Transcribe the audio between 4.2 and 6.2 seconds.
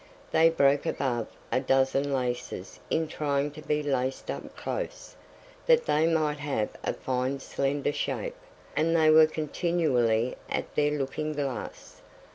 up close, that they